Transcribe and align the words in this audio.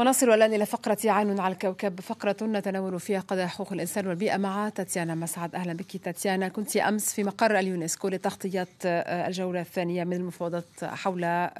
ونصل 0.00 0.30
الآن 0.30 0.54
إلى 0.54 0.66
فقرة 0.66 0.98
عين 1.04 1.40
على 1.40 1.52
الكوكب 1.52 2.00
فقرة 2.00 2.36
نتناول 2.42 3.00
فيها 3.00 3.20
قضايا 3.20 3.46
حقوق 3.46 3.72
الإنسان 3.72 4.06
والبيئة 4.06 4.36
مع 4.36 4.68
تاتيانا 4.68 5.14
مسعد. 5.14 5.54
أهلا 5.54 5.72
بك 5.72 5.96
تاتيانا. 5.96 6.48
كنت 6.48 6.76
أمس 6.76 7.14
في 7.14 7.24
مقر 7.24 7.58
اليونسكو 7.58 8.08
لتغطية 8.08 8.68
آه، 8.84 9.28
الجولة 9.28 9.60
الثانية 9.60 10.04
من 10.04 10.12
المفاوضات 10.12 10.84
حول 10.84 11.24
آه، 11.24 11.50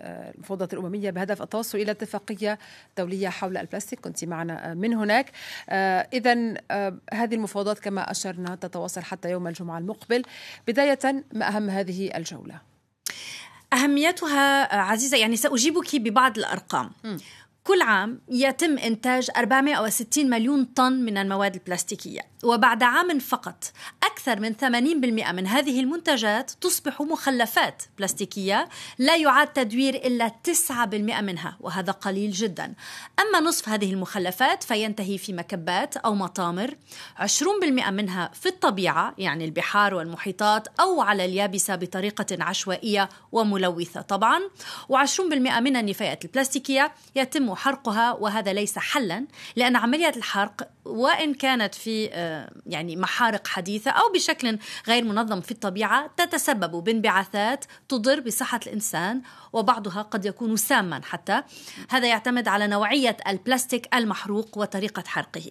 آه، 0.00 0.30
المفاوضات 0.34 0.72
الأممية 0.74 1.10
بهدف 1.10 1.42
التوصل 1.42 1.78
إلى 1.78 1.90
اتفاقية 1.90 2.58
دولية 2.98 3.28
حول 3.28 3.56
البلاستيك. 3.56 4.00
كنت 4.00 4.24
معنا 4.24 4.74
من 4.74 4.94
هناك. 4.94 5.32
إذا 6.12 6.54
هذه 7.12 7.34
المفاوضات 7.34 7.78
كما 7.78 8.10
أشرنا 8.10 8.54
تتواصل 8.54 9.02
حتى 9.02 9.30
يوم 9.30 9.46
الجمعة 9.46 9.78
المقبل. 9.78 10.22
بداية 10.68 11.24
ما 11.32 11.48
أهم 11.48 11.70
هذه 11.70 12.16
الجولة؟ 12.16 12.60
أهميتها 13.72 14.76
عزيزة 14.76 15.16
يعني 15.16 15.36
سأجيبك 15.36 15.96
ببعض 15.96 16.38
الأرقام. 16.38 16.90
م. 17.04 17.16
كل 17.66 17.82
عام 17.82 18.20
يتم 18.28 18.78
إنتاج 18.78 19.30
460 19.36 20.30
مليون 20.30 20.64
طن 20.64 20.92
من 20.92 21.18
المواد 21.18 21.54
البلاستيكية 21.54 22.20
وبعد 22.44 22.82
عام 22.82 23.18
فقط 23.18 23.64
أكثر 24.02 24.40
من 24.40 24.54
80% 24.54 25.32
من 25.32 25.46
هذه 25.46 25.80
المنتجات 25.80 26.50
تصبح 26.50 27.00
مخلفات 27.02 27.82
بلاستيكية 27.98 28.68
لا 28.98 29.16
يعاد 29.16 29.46
تدوير 29.46 29.94
إلا 29.94 30.32
9% 30.70 30.72
منها 30.94 31.56
وهذا 31.60 31.92
قليل 31.92 32.30
جدا. 32.30 32.74
أما 33.20 33.40
نصف 33.40 33.68
هذه 33.68 33.92
المخلفات 33.92 34.62
فينتهي 34.62 35.18
في 35.18 35.32
مكبات 35.32 35.96
أو 35.96 36.14
مطامر 36.14 36.74
20% 37.18 37.88
منها 37.90 38.30
في 38.34 38.48
الطبيعة 38.48 39.14
يعني 39.18 39.44
البحار 39.44 39.94
والمحيطات 39.94 40.68
أو 40.80 41.00
على 41.00 41.24
اليابسة 41.24 41.76
بطريقة 41.76 42.26
عشوائية 42.40 43.08
وملوثة 43.32 44.00
طبعا 44.00 44.40
و20% 44.92 45.20
من 45.60 45.76
النفايات 45.76 46.24
البلاستيكية 46.24 46.92
يتم 47.16 47.55
حرقها 47.56 48.12
وهذا 48.12 48.52
ليس 48.52 48.78
حلا 48.78 49.26
لأن 49.56 49.76
عملية 49.76 50.12
الحرق 50.16 50.68
وإن 50.84 51.34
كانت 51.34 51.74
في 51.74 52.10
آه، 52.12 52.50
يعني 52.66 52.96
محارق 52.96 53.46
حديثة 53.46 53.90
أو 53.90 54.12
بشكل 54.14 54.58
غير 54.88 55.04
منظم 55.04 55.40
في 55.40 55.50
الطبيعة 55.50 56.10
تتسبب 56.16 56.84
بانبعاثات 56.84 57.64
تضر 57.88 58.20
بصحة 58.20 58.60
الإنسان 58.66 59.22
وبعضها 59.52 60.02
قد 60.02 60.24
يكون 60.24 60.56
ساما 60.56 61.00
حتى. 61.04 61.42
هذا 61.90 62.06
يعتمد 62.06 62.48
على 62.48 62.66
نوعية 62.66 63.16
البلاستيك 63.28 63.94
المحروق 63.94 64.58
وطريقة 64.58 65.04
حرقه. 65.06 65.50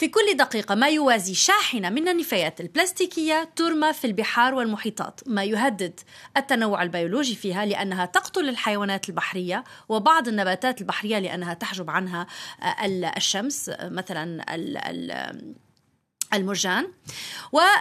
في 0.00 0.08
كل 0.08 0.36
دقيقة 0.36 0.74
ما 0.74 0.88
يوازي 0.88 1.34
شاحنة 1.34 1.90
من 1.90 2.08
النفايات 2.08 2.60
البلاستيكية 2.60 3.50
ترمى 3.56 3.92
في 3.92 4.06
البحار 4.06 4.54
والمحيطات 4.54 5.20
ما 5.26 5.44
يهدد 5.44 6.00
التنوع 6.36 6.82
البيولوجي 6.82 7.34
فيها 7.34 7.66
لأنها 7.66 8.06
تقتل 8.06 8.48
الحيوانات 8.48 9.08
البحرية 9.08 9.64
وبعض 9.88 10.28
النباتات 10.28 10.80
البحرية 10.80 11.18
لأنها 11.18 11.54
تحجب 11.54 11.90
عنها 11.90 12.26
الشمس 13.16 13.70
مثلا 13.82 14.44
المرجان. 16.34 16.88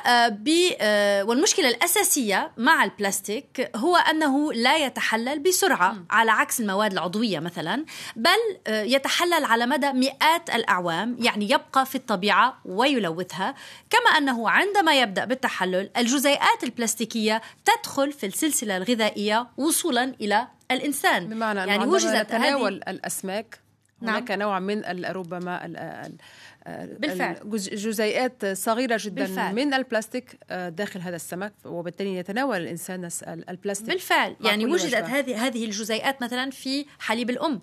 آه، 0.05 0.37
آه، 0.81 1.23
والمشكلة 1.23 1.69
الأساسية 1.69 2.51
مع 2.57 2.83
البلاستيك 2.83 3.71
هو 3.75 3.95
أنه 3.95 4.53
لا 4.53 4.77
يتحلل 4.77 5.39
بسرعة 5.39 5.95
على 6.09 6.31
عكس 6.31 6.59
المواد 6.59 6.91
العضوية 6.91 7.39
مثلا 7.39 7.85
بل 8.15 8.57
آه، 8.67 8.83
يتحلل 8.83 9.45
على 9.45 9.65
مدى 9.65 9.93
مئات 9.93 10.49
الأعوام 10.49 11.17
يعني 11.19 11.45
يبقى 11.45 11.85
في 11.85 11.95
الطبيعة 11.95 12.61
ويلوثها. 12.65 13.55
كما 13.89 14.17
أنه 14.17 14.49
عندما 14.49 15.01
يبدأ 15.01 15.25
بالتحلل 15.25 15.89
الجزيئات 15.97 16.63
البلاستيكية 16.63 17.41
تدخل 17.65 18.11
في 18.11 18.25
السلسلة 18.25 18.77
الغذائية 18.77 19.47
وصولا 19.57 20.03
إلى 20.21 20.47
الإنسان. 20.71 21.29
بمعنى 21.29 21.59
يعني 21.59 21.85
وجدت 21.85 22.29
تناول 22.29 22.73
الأسماك 22.87 23.68
نعم. 24.01 24.15
هناك 24.15 24.31
نوع 24.31 24.59
من 24.59 25.05
ربما 25.05 25.67
بالفعل. 26.65 27.35
جزيئات 27.73 28.45
صغيرة 28.45 28.99
جدا 29.03 29.25
بالفعل. 29.25 29.55
من 29.55 29.73
البلاستيك 29.73 30.39
آه، 30.49 30.69
داخل 30.69 31.01
هذا 31.01 31.15
السمك 31.15 31.53
وبالتالي 31.65 32.15
يتناول 32.15 32.57
الإنسان 32.57 33.09
البلاستيك 33.49 33.89
بالفعل. 33.89 34.35
يعني 34.41 34.65
وجدت 34.65 34.95
هذه 34.95 35.47
هذه 35.47 35.65
الجزيئات 35.65 36.21
مثلا 36.21 36.51
في 36.51 36.85
حليب 36.99 37.29
الأم. 37.29 37.61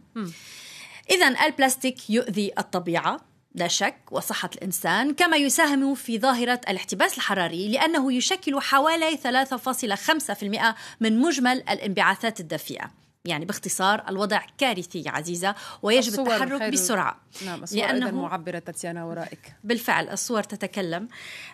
اذا 1.11 1.47
البلاستيك 1.47 2.11
يؤذي 2.11 2.53
الطبيعة 2.59 3.21
لا 3.55 3.69
شك 3.69 3.97
وصحة 4.11 4.51
الإنسان 4.55 5.15
كما 5.15 5.37
يساهم 5.37 5.95
في 5.95 6.19
ظاهرة 6.19 6.61
الاحتباس 6.69 7.17
الحراري 7.17 7.69
لأنه 7.69 8.13
يشكل 8.13 8.61
حوالي 8.61 9.17
3.5% 9.17 10.75
من 11.01 11.19
مجمل 11.21 11.57
الانبعاثات 11.57 12.41
الدافئة. 12.41 13.06
يعني 13.27 13.45
باختصار 13.45 14.05
الوضع 14.09 14.41
كارثي 14.59 15.09
عزيزة 15.09 15.55
ويجب 15.83 16.21
التحرك 16.21 16.73
بسرعة. 16.73 17.21
نعم 17.47 17.65
لأنه 17.73 18.11
معبرة 18.11 18.59
تاتيانا 18.59 19.05
ورائك. 19.05 19.57
بالفعل 19.65 20.09
الصور 20.09 20.43
تتكلم. 20.43 21.09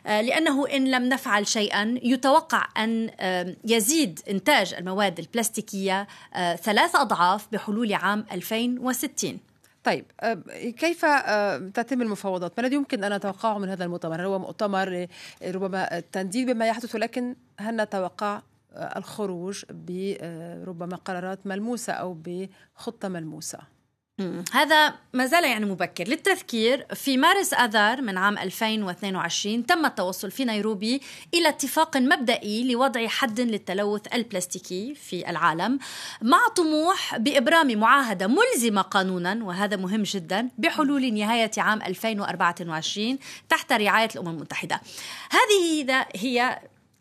آه، 0.06 0.20
لأنه 0.20 0.68
إن 0.68 0.90
لم 0.90 1.08
نفعل 1.08 1.46
شيئا 1.46 1.98
يتوقع 2.02 2.68
أن 2.76 3.10
يزيد 3.64 4.20
إنتاج 4.30 4.74
المواد 4.74 5.18
البلاستيكية 5.18 6.06
آه، 6.34 6.56
ثلاث 6.56 6.96
أضعاف 6.96 7.48
بحلول 7.52 7.92
عام 7.92 8.24
2060 8.32 9.38
طيب 9.84 10.04
آه، 10.20 10.34
كيف 10.78 11.04
تتم 11.74 12.02
المفاوضات؟ 12.02 12.52
ما 12.58 12.64
الذي 12.64 12.76
يمكن 12.76 13.04
أن 13.04 13.16
نتوقعه 13.16 13.58
من 13.58 13.68
هذا 13.68 13.84
المؤتمر؟ 13.84 14.26
هو 14.26 14.38
مؤتمر 14.38 15.06
ربما 15.44 15.98
التنديد 15.98 16.50
بما 16.50 16.66
يحدث 16.66 16.94
ولكن 16.94 17.36
هل 17.60 17.76
نتوقع 17.76 18.42
الخروج 18.76 19.64
بربما 19.70 20.96
قرارات 20.96 21.46
ملموسة 21.46 21.92
أو 21.92 22.16
بخطة 22.24 23.08
ملموسة. 23.08 23.58
هذا 24.52 24.94
ما 25.12 25.26
زال 25.26 25.44
يعني 25.44 25.64
مبكر. 25.64 26.08
للتذكير 26.08 26.86
في 26.94 27.16
مارس 27.16 27.54
آذار 27.54 28.02
من 28.02 28.18
عام 28.18 28.38
2022 28.38 29.66
تم 29.66 29.86
التوصل 29.86 30.30
في 30.30 30.44
نيروبي 30.44 31.00
إلى 31.34 31.48
اتفاق 31.48 31.96
مبدئي 31.96 32.72
لوضع 32.72 33.06
حد 33.06 33.40
للتلوث 33.40 34.14
البلاستيكي 34.14 34.94
في 34.94 35.30
العالم 35.30 35.78
مع 36.22 36.48
طموح 36.56 37.16
بإبرام 37.16 37.78
معاهدة 37.78 38.26
ملزمة 38.26 38.82
قانونا 38.82 39.44
وهذا 39.44 39.76
مهم 39.76 40.02
جدا 40.02 40.48
بحلول 40.58 41.14
نهاية 41.14 41.50
عام 41.58 41.82
2024 41.82 43.18
تحت 43.48 43.72
رعاية 43.72 44.08
الأمم 44.14 44.28
المتحدة. 44.28 44.80
هذه 45.30 46.06
هي 46.16 46.58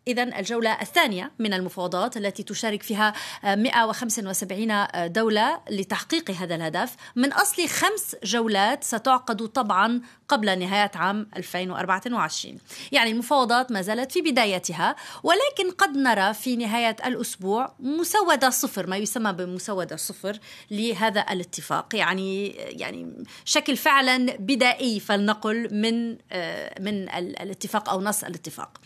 إذا 0.08 0.22
الجولة 0.22 0.80
الثانية 0.80 1.32
من 1.38 1.54
المفاوضات 1.54 2.16
التي 2.16 2.42
تشارك 2.42 2.82
فيها 2.82 3.12
175 3.44 4.86
دولة 5.12 5.60
لتحقيق 5.70 6.30
هذا 6.30 6.54
الهدف. 6.54 6.96
من 7.16 7.32
أصل 7.32 7.68
خمس 7.68 8.16
جولات 8.24 8.84
ستعقد 8.84 9.48
طبعا 9.48 10.00
قبل 10.32 10.58
نهاية 10.58 10.90
عام 10.94 11.26
2024 11.36 12.58
يعني 12.92 13.10
المفاوضات 13.10 13.72
ما 13.72 13.82
زالت 13.82 14.12
في 14.12 14.20
بدايتها 14.20 14.96
ولكن 15.22 15.70
قد 15.78 15.96
نرى 15.96 16.34
في 16.34 16.56
نهاية 16.56 16.96
الأسبوع 17.06 17.74
مسودة 17.80 18.50
صفر 18.50 18.86
ما 18.86 18.96
يسمى 18.96 19.32
بمسودة 19.32 19.96
صفر 19.96 20.38
لهذا 20.70 21.24
الاتفاق. 21.30 21.94
يعني 21.94 22.48
يعني 22.48 23.24
شكل 23.44 23.76
فعلا 23.76 24.36
بدائي 24.38 25.00
فلنقل 25.00 25.68
من 25.74 26.16
آه، 26.32 26.80
من 26.80 27.08
الاتفاق 27.08 27.88
أو 27.88 28.00
نص 28.00 28.24
الاتفاق. 28.24 28.80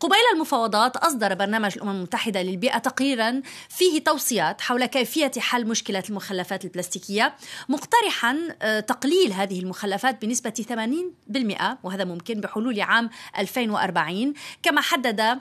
قبيل 0.00 0.22
المفاوضات 0.34 0.96
أصدر 0.96 1.34
برنامج 1.34 1.72
الأمم 1.76 1.90
المتحدة 1.90 2.42
للبيئة 2.42 2.78
تقريرا 2.78 3.42
فيه 3.68 4.04
توصيات 4.04 4.60
حول 4.60 4.86
كيفية 4.86 5.30
حل 5.38 5.66
مشكلة 5.66 6.02
المخلفات 6.08 6.64
البلاستيكية 6.64 7.34
مقترحا 7.68 8.38
آه، 8.62 8.80
تقليل 8.80 9.32
هذه 9.32 9.60
المخلفات 9.60 10.22
بنسبة 10.22 10.50
80% 10.92 11.62
وهذا 11.82 12.04
ممكن 12.04 12.40
بحلول 12.40 12.80
عام 12.80 13.10
2040 13.38 14.34
كما 14.62 14.80
حدد 14.80 15.40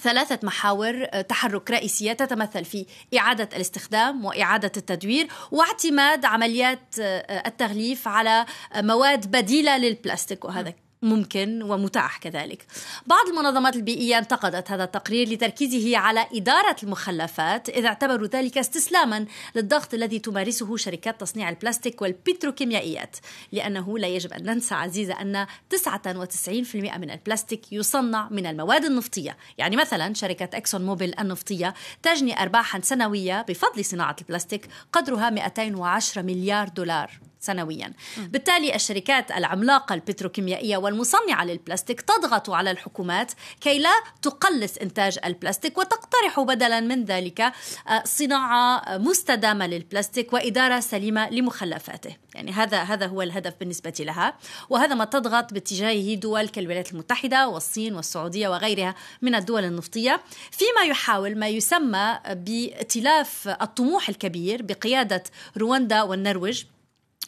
ثلاثة 0.00 0.38
محاور 0.42 1.06
آه، 1.10 1.20
تحرك 1.20 1.70
رئيسية 1.70 2.12
تتمثل 2.12 2.64
في 2.64 2.86
إعادة 3.18 3.48
الاستخدام 3.56 4.24
وإعادة 4.24 4.72
التدوير 4.76 5.28
واعتماد 5.50 6.24
عمليات 6.24 6.94
آه، 7.00 7.48
التغليف 7.48 8.08
على 8.08 8.46
مواد 8.76 9.30
بديلة 9.30 9.78
للبلاستيك 9.78 10.44
وهذا 10.44 10.74
ممكن 11.04 11.62
ومتاح 11.62 12.18
كذلك. 12.18 12.66
بعض 13.06 13.28
المنظمات 13.28 13.76
البيئية 13.76 14.18
انتقدت 14.18 14.70
هذا 14.70 14.84
التقرير 14.84 15.28
لتركيزه 15.28 15.98
على 15.98 16.26
إدارة 16.34 16.76
المخلفات 16.82 17.68
إذا 17.68 17.88
اعتبروا 17.88 18.26
ذلك 18.26 18.58
استسلاما 18.58 19.26
للضغط 19.54 19.94
الذي 19.94 20.18
تمارسه 20.18 20.76
شركات 20.76 21.20
تصنيع 21.20 21.48
البلاستيك 21.48 22.02
والبتروكيميائيات 22.02 23.16
لأنه 23.52 23.98
لا 23.98 24.08
يجب 24.08 24.32
أن 24.32 24.42
ننسى 24.44 24.74
عزيزة 24.74 25.20
أن 25.20 25.46
99% 25.70 26.74
من 26.74 27.10
البلاستيك 27.10 27.72
يصنع 27.72 28.28
من 28.30 28.46
المواد 28.46 28.84
النفطية. 28.84 29.36
يعني 29.58 29.76
مثلا 29.76 30.14
شركة 30.14 30.56
إكسون 30.56 30.86
موبيل 30.86 31.14
النفطية 31.20 31.74
تجني 32.02 32.42
أرباحا 32.42 32.80
سنوية 32.80 33.42
بفضل 33.48 33.84
صناعة 33.84 34.16
البلاستيك 34.20 34.68
قدرها 34.92 35.30
210 35.30 36.22
مليار 36.22 36.68
دولار. 36.68 37.23
سنويا. 37.44 37.92
بالتالي 38.16 38.74
الشركات 38.74 39.30
العملاقة 39.30 39.94
البتروكيميائية 39.94 40.76
والمصنعة 40.76 41.44
للبلاستيك 41.44 42.00
تضغط 42.00 42.50
على 42.50 42.70
الحكومات 42.70 43.32
كي 43.60 43.78
لا 43.78 43.94
تقلص 44.22 44.76
إنتاج 44.76 45.18
البلاستيك 45.24 45.78
وتقترح 45.78 46.40
بدلا 46.40 46.80
من 46.80 47.04
ذلك 47.04 47.40
آه، 47.40 48.02
صناعة 48.04 48.98
مستدامة 48.98 49.66
للبلاستيك 49.66 50.32
وإدارة 50.32 50.80
سليمة 50.80 51.30
لمخلفاته. 51.30 52.16
يعني 52.34 52.52
هذا 52.52 52.82
هذا 52.82 53.06
هو 53.06 53.22
الهدف 53.22 53.54
بالنسبة 53.60 53.94
لها. 54.00 54.34
وهذا 54.70 54.94
ما 54.94 55.04
تضغط 55.04 55.52
باتجاهه 55.52 56.14
دول 56.14 56.48
كالولايات 56.48 56.92
المتحدة 56.92 57.48
والصين 57.48 57.94
والسعودية 57.94 58.48
وغيرها 58.48 58.94
من 59.22 59.34
الدول 59.34 59.64
النفطية. 59.64 60.20
فيما 60.50 60.82
يحاول 60.90 61.38
ما 61.38 61.48
يسمى 61.48 62.18
بائتلاف 62.30 63.48
الطموح 63.48 64.08
الكبير 64.08 64.62
بقيادة 64.62 65.22
رواندا 65.56 66.02
والنرويج 66.02 66.64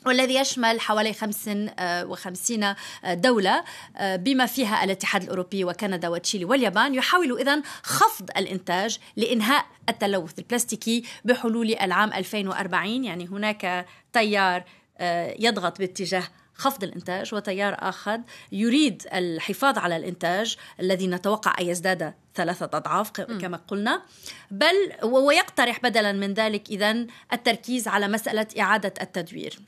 والذي 0.07 0.35
يشمل 0.35 0.81
حوالي 0.81 1.13
55 1.13 2.63
آه، 2.63 2.77
آه، 3.05 3.15
دولة 3.15 3.65
آه، 3.97 4.17
بما 4.17 4.47
فيها 4.47 4.85
الاتحاد 4.85 5.23
الأوروبي 5.23 5.65
وكندا 5.65 6.09
وتشيلي 6.09 6.45
واليابان 6.45 6.95
يحاول 6.95 7.41
إذن 7.41 7.63
خفض 7.83 8.31
الإنتاج 8.37 8.99
لإنهاء 9.17 9.67
التلوث 9.89 10.39
البلاستيكي 10.39 11.03
بحلول 11.25 11.75
العام 11.75 12.13
2040 12.13 13.05
يعني 13.05 13.27
هناك 13.27 13.87
تيار 14.13 14.65
يضغط 15.39 15.79
باتجاه 15.79 16.25
خفض 16.57 16.85
الإنتاج 16.85 17.35
وتيار 17.35 17.77
آخر 17.79 18.21
يريد 18.53 19.03
الحفاظ 19.13 19.79
على 19.79 19.97
الإنتاج 19.97 20.57
الذي 20.81 21.07
نتوقع 21.07 21.55
أن 21.61 21.67
يزداد 21.67 22.15
ثلاثة 22.35 22.65
أضعاف 22.65 23.11
كما 23.11 23.61
قلنا. 23.69 24.03
بل 24.51 24.93
ويقترح 25.03 25.81
بدلا 25.81 26.13
من 26.13 26.35
ذلك 26.35 26.71
إذن 26.71 27.07
التركيز 27.33 27.89
على 27.89 28.09
مسألة 28.09 28.47
إعادة 28.61 28.95
التدوير. 29.01 29.59